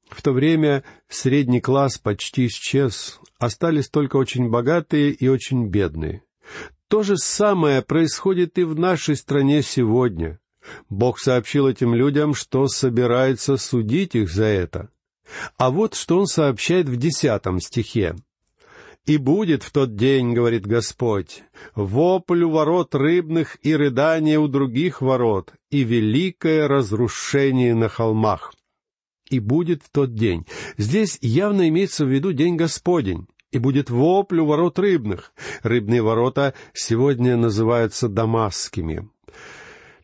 В 0.08 0.22
то 0.22 0.32
время 0.32 0.84
средний 1.08 1.60
класс 1.60 1.98
почти 1.98 2.46
исчез, 2.46 3.20
остались 3.38 3.88
только 3.88 4.16
очень 4.16 4.48
богатые 4.48 5.10
и 5.12 5.28
очень 5.28 5.66
бедные. 5.68 6.22
То 6.88 7.02
же 7.02 7.16
самое 7.16 7.82
происходит 7.82 8.58
и 8.58 8.64
в 8.64 8.78
нашей 8.78 9.16
стране 9.16 9.62
сегодня. 9.62 10.40
Бог 10.88 11.18
сообщил 11.18 11.66
этим 11.66 11.94
людям, 11.94 12.34
что 12.34 12.66
собирается 12.68 13.56
судить 13.56 14.14
их 14.14 14.30
за 14.30 14.44
это— 14.44 14.90
а 15.56 15.70
вот 15.70 15.94
что 15.94 16.18
он 16.18 16.26
сообщает 16.26 16.88
в 16.88 16.96
десятом 16.96 17.60
стихе. 17.60 18.16
«И 19.06 19.16
будет 19.16 19.62
в 19.62 19.70
тот 19.70 19.96
день,— 19.96 20.32
говорит 20.34 20.66
Господь,— 20.66 21.42
вопль 21.74 22.42
у 22.42 22.50
ворот 22.50 22.94
рыбных 22.94 23.56
и 23.62 23.74
рыдание 23.74 24.38
у 24.38 24.48
других 24.48 25.00
ворот, 25.00 25.54
и 25.70 25.82
великое 25.82 26.68
разрушение 26.68 27.74
на 27.74 27.88
холмах». 27.88 28.52
И 29.30 29.40
будет 29.40 29.82
в 29.82 29.90
тот 29.90 30.14
день. 30.14 30.46
Здесь 30.76 31.18
явно 31.20 31.68
имеется 31.68 32.04
в 32.04 32.08
виду 32.08 32.32
день 32.32 32.56
Господень. 32.56 33.26
И 33.50 33.58
будет 33.58 33.90
вопль 33.90 34.40
у 34.40 34.46
ворот 34.46 34.78
рыбных. 34.78 35.32
Рыбные 35.62 36.02
ворота 36.02 36.54
сегодня 36.74 37.36
называются 37.36 38.08
дамасскими. 38.08 39.08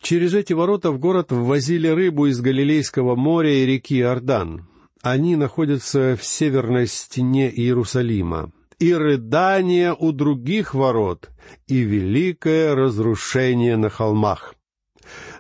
Через 0.01 0.35
эти 0.35 0.53
ворота 0.53 0.91
в 0.91 0.99
город 0.99 1.33
ввозили 1.33 1.89
рыбу 1.89 2.27
из 2.27 2.41
Галилейского 2.41 3.17
моря 3.17 3.53
и 3.53 3.67
реки 3.67 3.99
Иордан. 3.99 4.69
Они 5.03 5.37
находятся 5.37 6.17
в 6.19 6.25
северной 6.25 6.87
стене 6.87 7.51
Иерусалима. 7.51 8.53
И 8.79 8.93
рыдание 8.93 9.95
у 9.99 10.13
других 10.13 10.75
ворот, 10.75 11.31
и 11.67 11.79
великое 11.79 12.75
разрушение 12.75 13.77
на 13.77 13.89
холмах. 13.89 14.55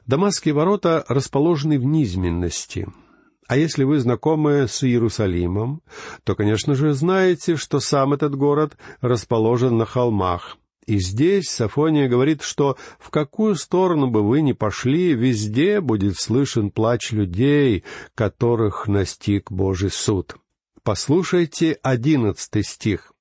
Дамасские 0.06 0.54
ворота 0.54 1.04
расположены 1.08 1.78
в 1.78 1.84
низменности. 1.84 2.86
А 3.46 3.56
если 3.56 3.84
вы 3.84 3.98
знакомы 3.98 4.66
с 4.68 4.82
Иерусалимом, 4.84 5.82
то, 6.24 6.34
конечно 6.34 6.74
же, 6.74 6.92
знаете, 6.92 7.56
что 7.56 7.78
сам 7.78 8.14
этот 8.14 8.34
город 8.34 8.76
расположен 9.00 9.76
на 9.76 9.84
холмах. 9.84 10.56
И 10.86 10.98
здесь 10.98 11.48
Сафония 11.48 12.08
говорит, 12.08 12.42
что 12.42 12.76
в 12.98 13.10
какую 13.10 13.54
сторону 13.56 14.10
бы 14.10 14.22
вы 14.22 14.42
ни 14.42 14.52
пошли, 14.52 15.14
везде 15.14 15.80
будет 15.80 16.18
слышен 16.18 16.70
плач 16.70 17.12
людей, 17.12 17.84
которых 18.14 18.86
настиг 18.86 19.50
Божий 19.50 19.90
суд. 19.90 20.36
Послушайте 20.82 21.78
одиннадцатый 21.82 22.62
стих. 22.62 23.13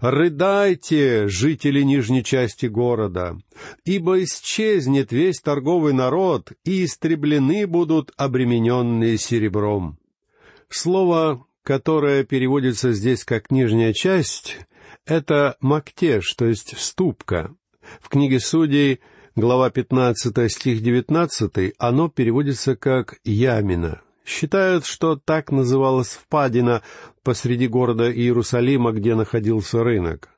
«Рыдайте, 0.00 1.28
жители 1.28 1.82
нижней 1.82 2.22
части 2.22 2.66
города, 2.66 3.38
ибо 3.84 4.22
исчезнет 4.22 5.12
весь 5.12 5.40
торговый 5.40 5.92
народ, 5.92 6.52
и 6.64 6.84
истреблены 6.84 7.66
будут 7.66 8.12
обремененные 8.16 9.16
серебром». 9.16 9.98
Слово, 10.68 11.46
которое 11.62 12.24
переводится 12.24 12.92
здесь 12.92 13.24
как 13.24 13.50
«нижняя 13.50 13.92
часть», 13.92 14.58
это 15.06 15.56
мактеш, 15.60 16.34
то 16.34 16.46
есть 16.46 16.76
ступка. 16.78 17.54
В 18.00 18.08
книге 18.08 18.40
Судей, 18.40 19.00
глава 19.36 19.70
15, 19.70 20.50
стих 20.50 20.82
19, 20.82 21.74
оно 21.78 22.08
переводится 22.08 22.76
как 22.76 23.16
«ямина». 23.24 24.02
Считают, 24.26 24.84
что 24.84 25.14
так 25.14 25.52
называлась 25.52 26.08
впадина 26.08 26.82
посреди 27.22 27.68
города 27.68 28.12
Иерусалима, 28.12 28.90
где 28.90 29.14
находился 29.14 29.84
рынок. 29.84 30.30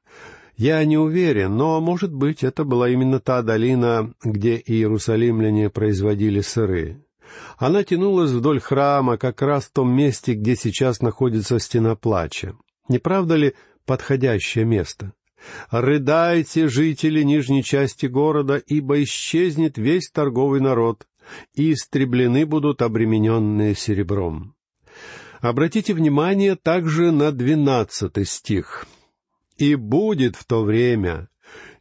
Я 0.59 0.85
не 0.85 0.99
уверен, 0.99 1.57
но, 1.57 1.81
может 1.81 2.13
быть, 2.13 2.45
это 2.45 2.65
была 2.65 2.91
именно 2.91 3.19
та 3.19 3.43
долина, 3.43 4.13
где 4.23 4.61
иерусалимляне 4.65 5.71
производили 5.71 6.41
сыры. 6.41 7.03
Она 7.57 7.83
тянулась 7.83 8.33
вдоль 8.33 8.61
храма, 8.61 9.17
как 9.17 9.41
раз 9.41 9.67
в 9.67 9.73
том 9.73 9.91
месте, 9.91 10.35
где 10.35 10.55
сейчас 10.55 11.01
находится 11.01 11.59
стена 11.59 11.95
плача. 11.95 12.57
Не 12.89 12.99
правда 12.99 13.37
ли 13.37 13.55
подходящее 13.87 14.65
место? 14.65 15.13
«Рыдайте, 15.71 16.67
жители 16.69 17.23
нижней 17.23 17.63
части 17.63 18.07
города, 18.07 18.57
ибо 18.57 19.01
исчезнет 19.05 19.79
весь 19.79 20.11
торговый 20.11 20.61
народ, 20.61 21.07
и 21.55 21.73
истреблены 21.73 22.47
будут 22.47 22.83
обремененные 22.83 23.75
серебром». 23.75 24.55
Обратите 25.41 25.95
внимание 25.95 26.57
также 26.57 27.13
на 27.13 27.31
двенадцатый 27.31 28.25
стих. 28.25 28.87
«И 29.57 29.77
будет 29.77 30.37
в 30.37 30.45
то 30.45 30.65
время, 30.65 31.29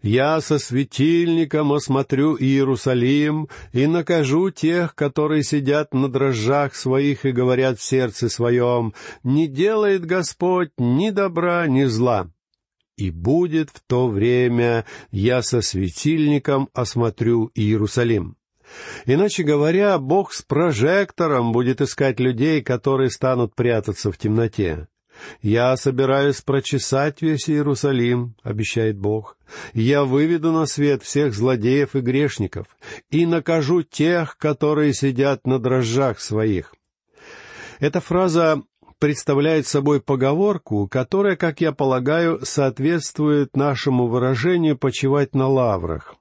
я 0.02 0.40
со 0.42 0.60
светильником 0.60 1.74
осмотрю 1.74 2.38
Иерусалим 2.38 3.50
и 3.74 3.88
накажу 3.88 4.52
тех, 4.52 4.96
которые 4.96 5.44
сидят 5.44 5.94
на 5.94 6.08
дрожжах 6.08 6.76
своих 6.76 7.26
и 7.26 7.32
говорят 7.32 7.80
в 7.80 7.84
сердце 7.84 8.30
своем, 8.30 8.94
не 9.24 9.48
делает 9.48 10.06
Господь 10.06 10.72
ни 10.78 11.10
добра, 11.10 11.68
ни 11.68 11.84
зла. 11.86 12.32
И 12.96 13.12
будет 13.12 13.70
в 13.70 13.82
то 13.86 14.08
время 14.08 14.86
я 15.12 15.42
со 15.42 15.62
светильником 15.62 16.70
осмотрю 16.74 17.52
Иерусалим. 17.54 18.37
Иначе 19.06 19.44
говоря, 19.44 19.98
Бог 19.98 20.34
с 20.34 20.42
прожектором 20.42 21.52
будет 21.52 21.82
искать 21.82 22.20
людей, 22.20 22.62
которые 22.62 23.10
станут 23.10 23.56
прятаться 23.56 24.12
в 24.12 24.18
темноте. 24.18 24.88
«Я 25.42 25.76
собираюсь 25.78 26.42
прочесать 26.42 27.22
весь 27.22 27.50
Иерусалим»,— 27.50 28.36
обещает 28.44 28.98
Бог. 28.98 29.38
«Я 29.74 30.04
выведу 30.04 30.52
на 30.52 30.66
свет 30.66 31.04
всех 31.04 31.34
злодеев 31.34 31.96
и 31.96 32.02
грешников 32.02 32.68
и 33.10 33.26
накажу 33.26 33.84
тех, 33.84 34.38
которые 34.38 34.94
сидят 34.94 35.48
на 35.48 35.60
дрожжах 35.60 36.20
своих». 36.20 36.76
Эта 37.80 38.00
фраза 38.00 38.62
представляет 39.00 39.68
собой 39.68 40.02
поговорку, 40.02 40.88
которая, 40.88 41.36
как 41.36 41.62
я 41.62 41.72
полагаю, 41.72 42.40
соответствует 42.44 43.56
нашему 43.56 44.08
выражению 44.08 44.78
«почивать 44.78 45.36
на 45.36 45.48
лаврах». 45.48 46.16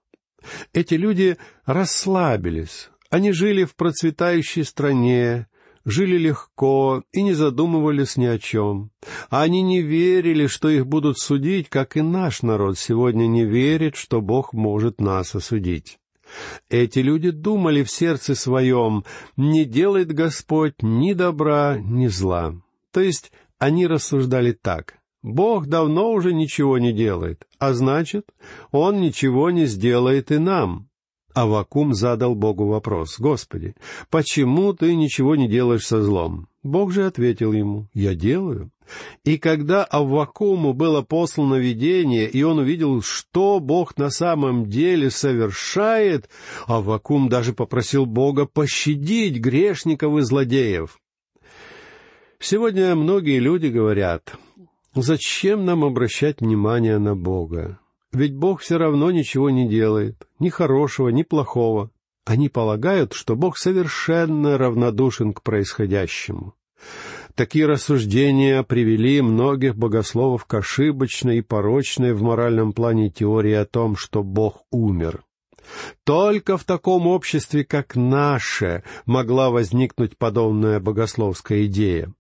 Эти 0.73 0.95
люди 0.95 1.37
расслабились, 1.65 2.91
они 3.11 3.33
жили 3.33 3.65
в 3.65 3.75
процветающей 3.77 4.65
стране, 4.65 5.47
жили 5.85 6.19
легко 6.19 7.05
и 7.13 7.23
не 7.23 7.33
задумывались 7.33 8.17
ни 8.17 8.27
о 8.27 8.39
чем. 8.39 8.91
Они 9.31 9.63
не 9.63 9.81
верили, 9.81 10.49
что 10.49 10.69
их 10.69 10.87
будут 10.87 11.19
судить, 11.19 11.69
как 11.69 11.97
и 11.97 12.03
наш 12.03 12.43
народ 12.43 12.79
сегодня 12.79 13.27
не 13.27 13.45
верит, 13.45 13.97
что 13.97 14.21
Бог 14.21 14.53
может 14.53 15.01
нас 15.01 15.35
осудить. 15.35 15.99
Эти 16.69 16.99
люди 16.99 17.31
думали 17.31 17.85
в 17.85 17.91
сердце 17.91 18.35
своем, 18.35 19.05
не 19.37 19.65
делает 19.65 20.13
Господь 20.13 20.75
ни 20.83 21.13
добра, 21.13 21.79
ни 21.79 22.09
зла. 22.09 22.55
То 22.91 23.01
есть 23.01 23.31
они 23.59 23.87
рассуждали 23.87 24.53
так. 24.53 24.96
Бог 25.27 25.67
давно 25.67 26.13
уже 26.13 26.33
ничего 26.33 26.79
не 26.79 26.93
делает, 26.93 27.49
а 27.59 27.75
значит, 27.75 28.27
Он 28.71 29.01
ничего 29.01 29.51
не 29.51 29.67
сделает 29.67 30.31
и 30.31 30.39
нам. 30.39 30.89
Авакум 31.35 31.95
задал 31.95 32.37
Богу 32.37 32.69
вопрос, 32.69 33.19
«Господи, 33.19 33.75
почему 34.09 34.73
ты 34.73 34.95
ничего 34.95 35.35
не 35.35 35.49
делаешь 35.49 35.85
со 35.85 36.01
злом?» 36.01 36.47
Бог 36.63 36.93
же 36.93 37.07
ответил 37.07 37.53
ему, 37.53 37.89
«Я 37.93 38.15
делаю». 38.15 38.71
И 39.25 39.37
когда 39.37 39.83
Аввакуму 39.83 40.75
было 40.75 41.03
послано 41.03 41.57
видение, 41.57 42.31
и 42.31 42.45
он 42.45 42.61
увидел, 42.61 43.03
что 43.03 43.59
Бог 43.59 43.99
на 43.99 44.11
самом 44.11 44.67
деле 44.67 45.11
совершает, 45.11 46.31
Аввакум 46.69 47.29
даже 47.29 47.53
попросил 47.53 48.07
Бога 48.07 48.47
пощадить 48.47 49.41
грешников 49.41 50.17
и 50.19 50.21
злодеев. 50.21 51.01
Сегодня 52.39 52.95
многие 52.95 53.41
люди 53.41 53.67
говорят, 53.67 54.37
зачем 55.03 55.65
нам 55.65 55.85
обращать 55.85 56.41
внимание 56.41 56.99
на 56.99 57.15
Бога? 57.15 57.79
Ведь 58.13 58.35
Бог 58.35 58.61
все 58.61 58.79
равно 58.79 59.11
ничего 59.11 59.51
не 59.51 59.69
делает, 59.69 60.27
ни 60.39 60.49
хорошего, 60.49 61.09
ни 61.09 61.23
плохого. 61.23 61.91
Они 62.25 62.49
полагают, 62.49 63.13
что 63.13 63.37
Бог 63.37 63.59
совершенно 63.59 64.59
равнодушен 64.59 65.33
к 65.33 65.43
происходящему. 65.43 66.55
Такие 67.35 67.67
рассуждения 67.67 68.63
привели 68.63 69.21
многих 69.21 69.77
богословов 69.77 70.47
к 70.47 70.55
ошибочной 70.55 71.39
и 71.39 71.43
порочной 71.43 72.15
в 72.15 72.23
моральном 72.23 72.73
плане 72.73 73.11
теории 73.11 73.53
о 73.53 73.67
том, 73.67 73.97
что 73.97 74.23
Бог 74.23 74.65
умер. 74.71 75.23
Только 76.05 76.57
в 76.57 76.65
таком 76.65 77.07
обществе, 77.07 77.65
как 77.65 77.95
наше, 77.95 78.83
могла 79.05 79.51
возникнуть 79.51 80.17
подобная 80.17 80.81
богословская 80.81 81.67
идея. 81.67 82.13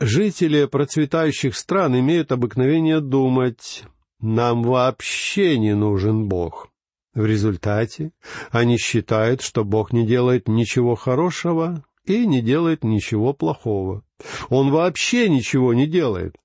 Жители 0.00 0.66
процветающих 0.66 1.56
стран 1.56 1.98
имеют 1.98 2.30
обыкновение 2.30 3.00
думать, 3.00 3.84
нам 4.20 4.62
вообще 4.62 5.58
не 5.58 5.74
нужен 5.74 6.28
Бог. 6.28 6.68
В 7.14 7.26
результате 7.26 8.12
они 8.52 8.78
считают, 8.78 9.42
что 9.42 9.64
Бог 9.64 9.92
не 9.92 10.06
делает 10.06 10.46
ничего 10.46 10.94
хорошего 10.94 11.84
и 12.04 12.26
не 12.26 12.42
делает 12.42 12.84
ничего 12.84 13.32
плохого. 13.32 14.04
Он 14.48 14.70
вообще 14.70 15.28
ничего 15.28 15.74
не 15.74 15.88
делает. 15.88 16.36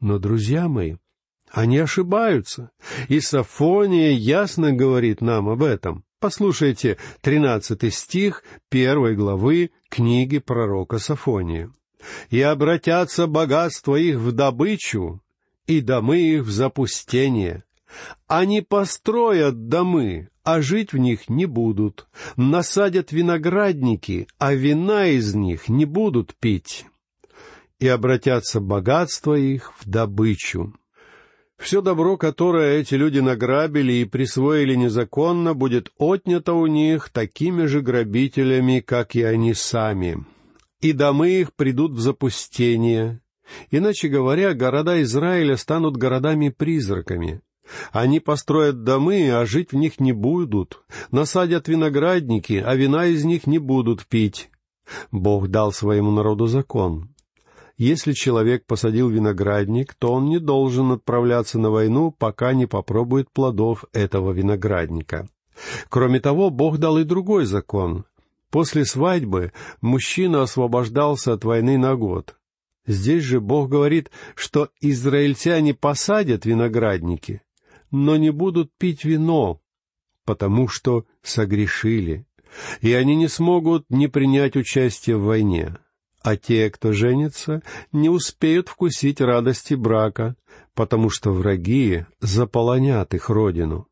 Но, 0.00 0.18
друзья 0.18 0.68
мои, 0.68 0.96
они 1.50 1.76
ошибаются, 1.78 2.70
и 3.08 3.20
Сафония 3.20 4.12
ясно 4.12 4.72
говорит 4.72 5.20
нам 5.20 5.50
об 5.50 5.62
этом. 5.62 6.04
Послушайте 6.20 6.96
тринадцатый 7.20 7.90
стих 7.90 8.44
первой 8.70 9.14
главы 9.14 9.72
книги 9.90 10.38
пророка 10.38 10.98
Сафония. 10.98 11.70
«И 12.30 12.40
обратятся 12.40 13.26
богатства 13.26 13.96
их 13.96 14.18
в 14.18 14.32
добычу, 14.32 15.20
и 15.66 15.80
домы 15.80 16.20
их 16.20 16.42
в 16.42 16.50
запустение. 16.50 17.64
Они 18.26 18.60
построят 18.60 19.68
домы, 19.68 20.28
а 20.42 20.60
жить 20.60 20.92
в 20.92 20.98
них 20.98 21.28
не 21.28 21.46
будут, 21.46 22.06
насадят 22.36 23.12
виноградники, 23.12 24.28
а 24.38 24.54
вина 24.54 25.06
из 25.06 25.34
них 25.34 25.68
не 25.68 25.84
будут 25.84 26.34
пить, 26.34 26.86
и 27.78 27.88
обратятся 27.88 28.60
богатства 28.60 29.34
их 29.34 29.72
в 29.78 29.88
добычу. 29.88 30.74
Все 31.56 31.80
добро, 31.80 32.16
которое 32.16 32.80
эти 32.80 32.94
люди 32.94 33.20
награбили 33.20 33.92
и 33.92 34.04
присвоили 34.04 34.74
незаконно, 34.74 35.54
будет 35.54 35.90
отнято 35.98 36.52
у 36.52 36.66
них 36.66 37.08
такими 37.08 37.66
же 37.66 37.80
грабителями, 37.80 38.80
как 38.80 39.14
и 39.14 39.22
они 39.22 39.54
сами. 39.54 40.26
И 40.84 40.92
домы 40.92 41.30
их 41.40 41.54
придут 41.54 41.92
в 41.92 41.98
запустение, 41.98 43.22
Иначе 43.70 44.08
говоря, 44.08 44.52
города 44.52 45.02
Израиля 45.02 45.56
станут 45.56 45.96
городами-призраками. 45.96 47.40
Они 47.92 48.20
построят 48.20 48.84
домы, 48.84 49.30
а 49.30 49.46
жить 49.46 49.72
в 49.72 49.76
них 49.76 49.98
не 49.98 50.12
будут. 50.12 50.82
Насадят 51.10 51.68
виноградники, 51.68 52.62
а 52.64 52.74
вина 52.74 53.06
из 53.06 53.24
них 53.24 53.46
не 53.46 53.58
будут 53.58 54.06
пить. 54.06 54.50
Бог 55.10 55.48
дал 55.48 55.72
своему 55.72 56.10
народу 56.10 56.46
закон. 56.46 57.14
Если 57.78 58.12
человек 58.12 58.66
посадил 58.66 59.08
виноградник, 59.08 59.94
то 59.94 60.12
он 60.12 60.26
не 60.26 60.38
должен 60.38 60.92
отправляться 60.92 61.58
на 61.58 61.70
войну, 61.70 62.12
пока 62.12 62.52
не 62.52 62.66
попробует 62.66 63.30
плодов 63.32 63.86
этого 63.94 64.32
виноградника. 64.32 65.28
Кроме 65.88 66.20
того, 66.20 66.50
Бог 66.50 66.76
дал 66.76 66.98
и 66.98 67.04
другой 67.04 67.46
закон. 67.46 68.04
После 68.54 68.84
свадьбы 68.84 69.50
мужчина 69.80 70.42
освобождался 70.42 71.32
от 71.32 71.44
войны 71.44 71.76
на 71.76 71.96
год. 71.96 72.36
Здесь 72.86 73.24
же 73.24 73.40
Бог 73.40 73.68
говорит, 73.68 74.12
что 74.36 74.68
израильтяне 74.80 75.74
посадят 75.74 76.46
виноградники, 76.46 77.42
но 77.90 78.16
не 78.16 78.30
будут 78.30 78.70
пить 78.78 79.04
вино, 79.04 79.60
потому 80.24 80.68
что 80.68 81.04
согрешили, 81.20 82.28
и 82.80 82.92
они 82.92 83.16
не 83.16 83.26
смогут 83.26 83.86
не 83.88 84.06
принять 84.06 84.54
участие 84.54 85.16
в 85.16 85.24
войне. 85.24 85.76
А 86.22 86.36
те, 86.36 86.70
кто 86.70 86.92
женится, 86.92 87.60
не 87.90 88.08
успеют 88.08 88.68
вкусить 88.68 89.20
радости 89.20 89.74
брака, 89.74 90.36
потому 90.74 91.10
что 91.10 91.32
враги 91.32 92.06
заполонят 92.20 93.14
их 93.14 93.30
родину. 93.30 93.88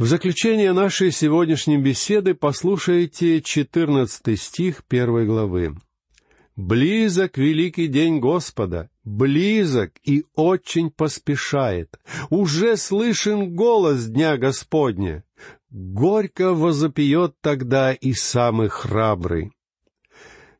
В 0.00 0.06
заключение 0.06 0.72
нашей 0.72 1.12
сегодняшней 1.12 1.76
беседы 1.76 2.32
послушайте 2.32 3.42
четырнадцатый 3.42 4.38
стих 4.38 4.82
первой 4.84 5.26
главы. 5.26 5.76
«Близок 6.56 7.36
великий 7.36 7.86
день 7.86 8.18
Господа, 8.18 8.88
близок 9.04 9.92
и 10.02 10.24
очень 10.34 10.90
поспешает. 10.90 12.00
Уже 12.30 12.78
слышен 12.78 13.54
голос 13.54 14.06
Дня 14.06 14.38
Господня. 14.38 15.22
Горько 15.68 16.54
возопьет 16.54 17.34
тогда 17.42 17.92
и 17.92 18.14
самый 18.14 18.70
храбрый. 18.70 19.52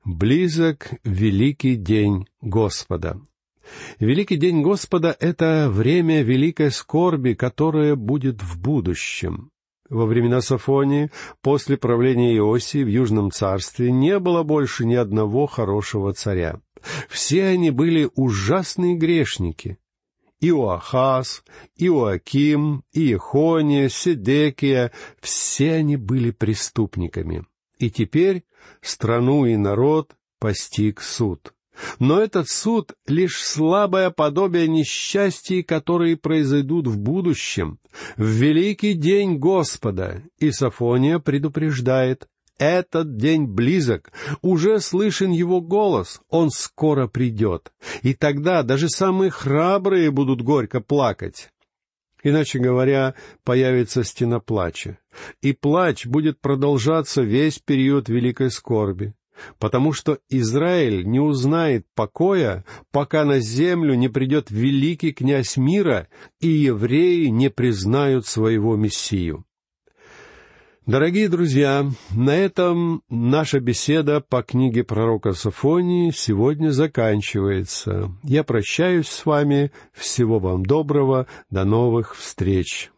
Близок 0.04 0.90
великий 1.02 1.76
день 1.76 2.26
Господа. 2.42 3.18
Великий 3.98 4.36
день 4.36 4.62
Господа— 4.62 5.16
это 5.20 5.68
время 5.70 6.22
великой 6.22 6.70
скорби, 6.70 7.34
которая 7.34 7.96
будет 7.96 8.42
в 8.42 8.60
будущем. 8.60 9.50
Во 9.88 10.06
времена 10.06 10.40
Сафонии, 10.40 11.10
после 11.42 11.76
правления 11.76 12.36
Иосии 12.36 12.84
в 12.84 12.88
Южном 12.88 13.32
царстве, 13.32 13.90
не 13.90 14.18
было 14.20 14.44
больше 14.44 14.86
ни 14.86 14.94
одного 14.94 15.46
хорошего 15.46 16.12
царя. 16.12 16.60
Все 17.08 17.46
они 17.46 17.70
были 17.70 18.08
ужасные 18.14 18.94
грешники. 18.94 19.78
Иоахаз, 20.40 21.44
Иоаким, 21.76 22.84
Иехония, 22.92 23.88
Седекия— 23.88 24.90
все 25.20 25.74
они 25.74 25.96
были 25.96 26.30
преступниками. 26.30 27.44
И 27.78 27.90
теперь 27.90 28.44
страну 28.80 29.44
и 29.44 29.56
народ 29.56 30.16
постиг 30.38 31.02
суд. 31.02 31.52
Но 31.98 32.20
этот 32.20 32.48
суд— 32.48 32.92
лишь 33.06 33.42
слабое 33.42 34.10
подобие 34.10 34.68
несчастий, 34.68 35.62
которые 35.62 36.16
произойдут 36.16 36.86
в 36.86 36.98
будущем, 36.98 37.78
в 38.16 38.24
великий 38.24 38.94
день 38.94 39.38
Господа. 39.38 40.22
И 40.38 40.50
Сафония 40.50 41.18
предупреждает, 41.18 42.26
этот 42.58 43.16
день 43.16 43.46
близок, 43.46 44.12
уже 44.42 44.80
слышен 44.80 45.30
его 45.30 45.62
голос, 45.62 46.20
он 46.28 46.50
скоро 46.50 47.08
придет, 47.08 47.72
и 48.02 48.12
тогда 48.12 48.62
даже 48.62 48.90
самые 48.90 49.30
храбрые 49.30 50.10
будут 50.10 50.42
горько 50.42 50.80
плакать. 50.80 51.50
Иначе 52.22 52.58
говоря, 52.58 53.14
появится 53.44 54.04
стена 54.04 54.40
плача, 54.40 54.98
и 55.40 55.54
плач 55.54 56.04
будет 56.04 56.38
продолжаться 56.38 57.22
весь 57.22 57.58
период 57.58 58.10
великой 58.10 58.50
скорби 58.50 59.14
потому 59.58 59.92
что 59.92 60.18
Израиль 60.28 61.06
не 61.06 61.20
узнает 61.20 61.86
покоя, 61.94 62.64
пока 62.90 63.24
на 63.24 63.40
землю 63.40 63.94
не 63.94 64.08
придет 64.08 64.50
великий 64.50 65.12
князь 65.12 65.56
мира, 65.56 66.08
и 66.40 66.48
евреи 66.48 67.26
не 67.26 67.50
признают 67.50 68.26
своего 68.26 68.76
Мессию. 68.76 69.44
Дорогие 70.86 71.28
друзья, 71.28 71.86
на 72.10 72.36
этом 72.36 73.02
наша 73.08 73.60
беседа 73.60 74.20
по 74.20 74.42
книге 74.42 74.82
пророка 74.82 75.34
Сафонии 75.34 76.10
сегодня 76.10 76.70
заканчивается. 76.70 78.10
Я 78.24 78.42
прощаюсь 78.42 79.06
с 79.06 79.24
вами. 79.24 79.70
Всего 79.92 80.40
вам 80.40 80.64
доброго. 80.64 81.26
До 81.48 81.64
новых 81.64 82.16
встреч. 82.16 82.90